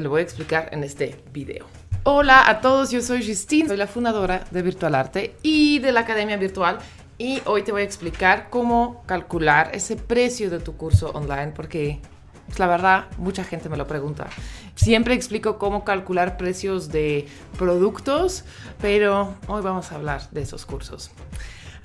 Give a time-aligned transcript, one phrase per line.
[0.00, 1.66] lo voy a explicar en este video.
[2.02, 6.00] Hola a todos, yo soy Justine, soy la fundadora de Virtual Arte y de la
[6.00, 6.78] Academia Virtual
[7.16, 12.00] y hoy te voy a explicar cómo calcular ese precio de tu curso online porque
[12.46, 14.26] pues, la verdad mucha gente me lo pregunta.
[14.74, 18.42] Siempre explico cómo calcular precios de productos,
[18.80, 21.12] pero hoy vamos a hablar de esos cursos.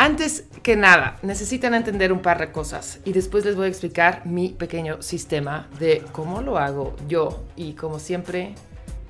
[0.00, 4.24] Antes que nada, necesitan entender un par de cosas y después les voy a explicar
[4.24, 8.54] mi pequeño sistema de cómo lo hago yo y como siempre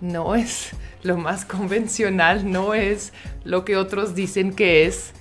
[0.00, 0.70] no es
[1.03, 3.12] lo más convencional, no es
[3.44, 5.12] lo que otros dicen que es,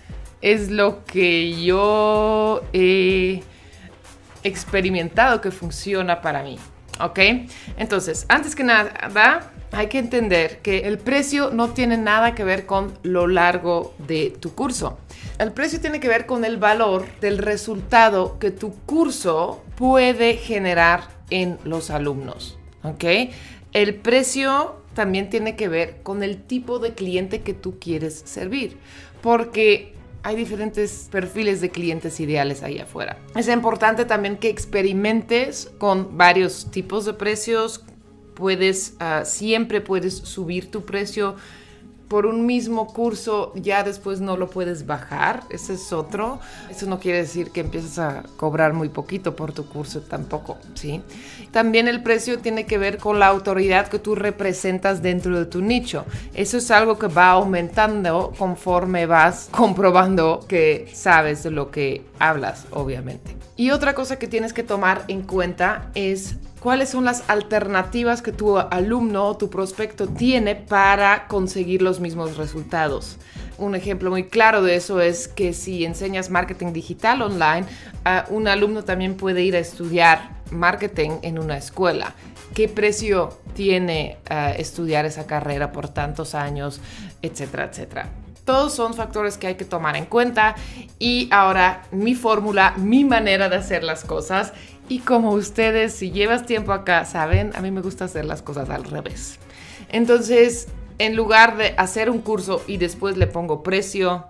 [0.41, 3.43] es lo que yo he
[4.43, 6.57] experimentado que funciona para mí.
[6.99, 7.19] ¿Ok?
[7.77, 12.65] Entonces, antes que nada, hay que entender que el precio no tiene nada que ver
[12.65, 14.97] con lo largo de tu curso.
[15.39, 21.09] El precio tiene que ver con el valor del resultado que tu curso puede generar
[21.29, 22.57] en los alumnos.
[22.83, 23.03] ¿Ok?
[23.73, 28.77] El precio también tiene que ver con el tipo de cliente que tú quieres servir.
[29.21, 29.93] Porque
[30.27, 33.17] hay diferentes perfiles de clientes ideales ahí afuera.
[33.33, 37.85] Es importante también que experimentes con varios tipos de precios.
[38.33, 41.37] Puedes, ah, siempre puedes subir tu precio
[42.07, 46.39] por un mismo curso ya después no lo puedes bajar, ese es otro.
[46.69, 51.01] Eso no quiere decir que empieces a cobrar muy poquito por tu curso tampoco, ¿sí?
[51.51, 55.61] También el precio tiene que ver con la autoridad que tú representas dentro de tu
[55.61, 56.05] nicho.
[56.33, 62.65] Eso es algo que va aumentando conforme vas comprobando que sabes de lo que hablas,
[62.71, 63.35] obviamente.
[63.55, 68.31] Y otra cosa que tienes que tomar en cuenta es cuáles son las alternativas que
[68.31, 73.17] tu alumno o tu prospecto tiene para conseguir los mismos resultados.
[73.57, 77.65] Un ejemplo muy claro de eso es que si enseñas marketing digital online,
[78.29, 82.13] un alumno también puede ir a estudiar marketing en una escuela.
[82.53, 84.17] ¿Qué precio tiene
[84.57, 86.81] estudiar esa carrera por tantos años,
[87.21, 88.09] etcétera, etcétera?
[88.45, 90.55] Todos son factores que hay que tomar en cuenta
[90.99, 94.53] y ahora mi fórmula, mi manera de hacer las cosas
[94.89, 98.69] y como ustedes, si llevas tiempo acá, saben, a mí me gusta hacer las cosas
[98.69, 99.39] al revés.
[99.89, 100.67] Entonces,
[100.97, 104.27] en lugar de hacer un curso y después le pongo precio,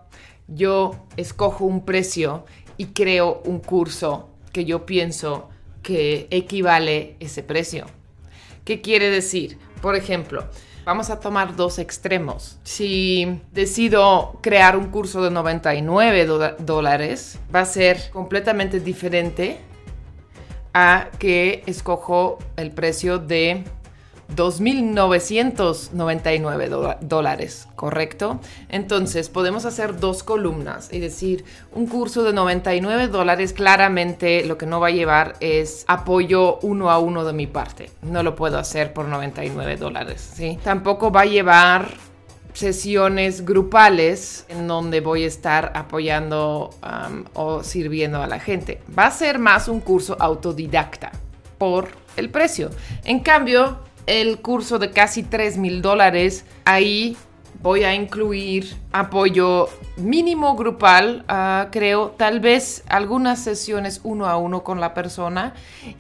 [0.48, 2.46] yo escojo un precio
[2.78, 5.50] y creo un curso que yo pienso
[5.84, 7.86] que equivale ese precio.
[8.66, 9.58] ¿Qué quiere decir?
[9.82, 10.46] Por ejemplo,
[10.88, 12.60] Vamos a tomar dos extremos.
[12.64, 16.26] Si decido crear un curso de 99
[16.60, 19.60] dólares, va a ser completamente diferente
[20.78, 23.64] a que escojo el precio de
[24.36, 28.40] 2.999 dólares, ¿correcto?
[28.70, 34.68] Entonces podemos hacer dos columnas y decir, un curso de 99 dólares claramente lo que
[34.68, 37.90] no va a llevar es apoyo uno a uno de mi parte.
[38.04, 40.60] No lo puedo hacer por 99 dólares, ¿sí?
[40.64, 41.90] Tampoco va a llevar
[42.58, 46.72] sesiones grupales en donde voy a estar apoyando
[47.34, 48.82] o sirviendo a la gente.
[48.98, 51.12] Va a ser más un curso autodidacta
[51.60, 52.72] por el precio.
[53.04, 53.78] En cambio,
[54.08, 57.16] el curso de casi 3 mil dólares, ahí
[57.62, 64.64] voy a incluir apoyo mínimo grupal, ah, creo, tal vez algunas sesiones uno a uno
[64.64, 65.54] con la persona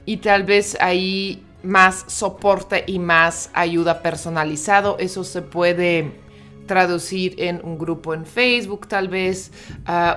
[0.05, 4.97] y tal vez ahí más soporte y más ayuda personalizado.
[4.99, 6.26] Eso se puede
[6.67, 9.51] traducir en un grupo en Facebook, tal vez,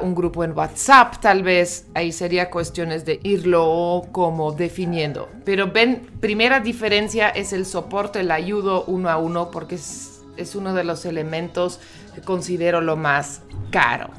[0.02, 1.86] un grupo en WhatsApp, tal vez.
[1.94, 5.28] Ahí sería cuestiones de irlo como definiendo.
[5.44, 10.54] Pero ven, primera diferencia es el soporte, el ayudo uno a uno, porque es, es
[10.54, 11.80] uno de los elementos
[12.14, 14.10] que considero lo más caro.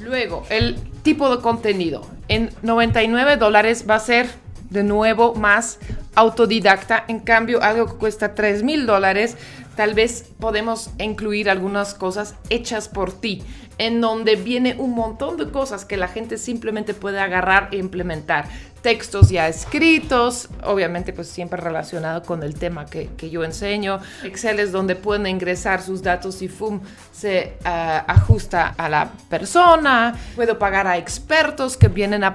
[0.00, 2.02] Luego, el tipo de contenido.
[2.28, 4.28] En 99 dólares va a ser
[4.70, 5.78] de nuevo más
[6.14, 7.04] autodidacta.
[7.08, 9.36] En cambio, algo que cuesta 3 mil dólares,
[9.78, 13.44] tal vez podemos incluir algunas cosas hechas por ti,
[13.78, 18.48] en donde viene un montón de cosas que la gente simplemente puede agarrar e implementar.
[18.82, 24.00] Textos ya escritos, obviamente pues siempre relacionado con el tema que, yo enseño.
[24.24, 26.80] Excel es donde pueden ingresar sus datos y FUM
[27.12, 30.12] se ah, ajusta a la persona.
[30.34, 32.34] Puedo pagar a expertos que vienen a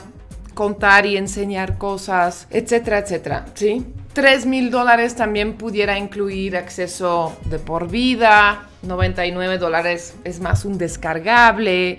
[0.54, 3.86] contar y enseñar cosas, etcétera, etcétera, ¿sí?
[4.14, 10.78] 3 mil dólares también pudiera incluir acceso de por vida, 99 dólares es más un
[10.78, 11.98] descargable,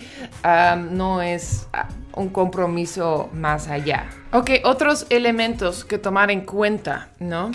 [0.90, 4.06] no es ah, un compromiso más allá.
[4.32, 7.50] Ok, otros elementos que tomar en cuenta, ¿no?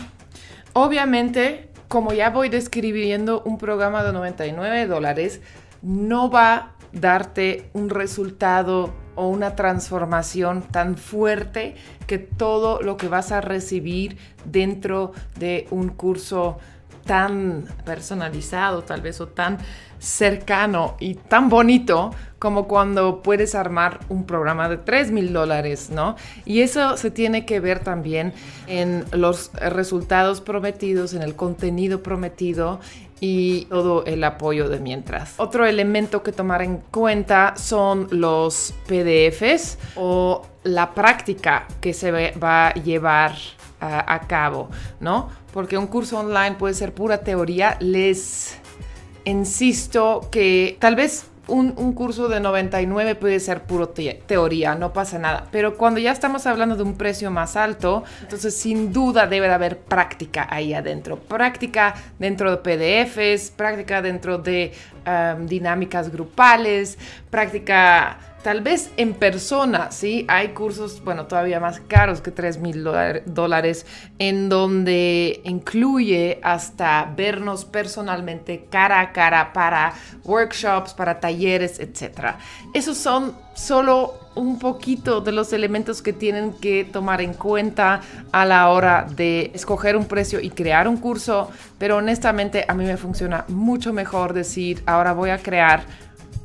[0.73, 5.41] Obviamente, como ya voy describiendo un programa de 99 dólares,
[5.81, 11.75] no va a darte un resultado o una transformación tan fuerte
[12.07, 16.57] que todo lo que vas a recibir dentro de un curso
[17.05, 19.57] tan personalizado tal vez o tan
[19.97, 26.15] cercano y tan bonito como cuando puedes armar un programa de 3 mil dólares, ¿no?
[26.45, 28.33] Y eso se tiene que ver también
[28.67, 32.79] en los resultados prometidos, en el contenido prometido
[33.19, 35.33] y todo el apoyo de mientras.
[35.37, 42.67] Otro elemento que tomar en cuenta son los PDFs o la práctica que se va
[42.67, 43.35] a llevar
[43.81, 44.69] a, cabo,
[44.99, 45.29] ¿no?
[45.53, 47.77] Porque un curso online puede ser pura teoría.
[47.79, 48.57] Les
[49.25, 55.47] insisto que tal vez un, curso de 99 puede ser puro teoría, no pasa nada.
[55.51, 59.53] Pero cuando ya estamos hablando de un precio más alto, entonces sin duda debe de
[59.53, 61.17] haber práctica ahí adentro.
[61.17, 64.73] Práctica dentro de PDFs, práctica dentro de
[65.47, 66.97] dinámicas grupales,
[67.29, 70.25] práctica Tal vez en persona, ¿sí?
[70.29, 72.87] Hay cursos, bueno, todavía más caros que 3 mil
[73.25, 73.85] dólares,
[74.17, 79.93] en donde incluye hasta vernos personalmente cara a cara para
[80.23, 82.35] workshops, para talleres, etc.
[82.73, 87.99] Esos son solo un poquito de los elementos que tienen que tomar en cuenta
[88.31, 92.85] a la hora de escoger un precio y crear un curso, pero honestamente a mí
[92.85, 95.83] me funciona mucho mejor decir, ahora voy a crear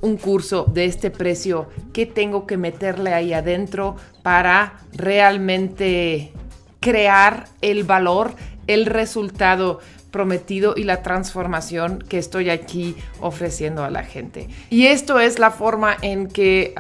[0.05, 6.31] un curso de este precio, ¿qué tengo que meterle ahí adentro para realmente
[6.79, 8.35] crear el valor,
[8.67, 9.81] el resultado
[10.15, 14.47] prometido y la transformación que estoy aquí ofreciendo a la gente.
[14.71, 16.73] Y esto es la forma en que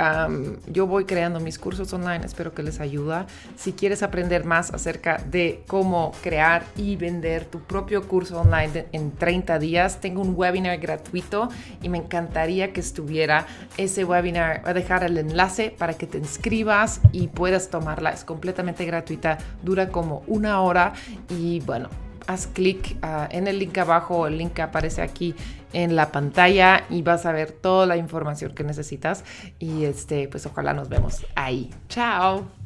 [0.68, 2.24] yo voy creando mis cursos online.
[2.24, 3.24] Espero que les ayude.
[3.56, 9.10] Si quieres aprender más acerca de cómo crear y vender tu propio curso online en
[9.10, 11.48] 30 días, tengo un webinar gratuito
[11.82, 14.60] y me encantaría que estuviera ese webinar.
[14.62, 18.10] Voy a dejar el enlace para que te inscribas y puedas tomarla.
[18.10, 20.92] Es completamente gratuita, dura como una hora
[21.28, 21.88] y bueno,
[22.26, 25.34] haz clic ah, en el link abajo, el link que aparece aquí
[25.72, 29.24] en la pantalla y vas a ver toda la información que necesitas
[29.58, 31.70] y este pues ojalá nos vemos ahí.
[31.88, 32.63] Chao.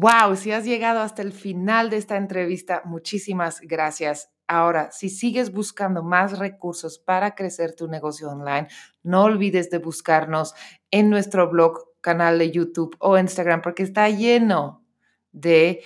[0.00, 4.30] Wow, si has llegado hasta el final de esta entrevista, muchísimas gracias.
[4.46, 8.68] Ahora, si sigues buscando más recursos para crecer tu negocio online,
[9.02, 10.54] no olvides de buscarnos
[10.92, 14.86] en nuestro blog, canal de YouTube o Instagram, porque está lleno
[15.32, 15.82] de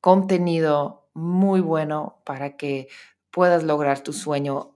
[0.00, 2.86] contenido muy bueno para que
[3.32, 4.75] puedas lograr tu sueño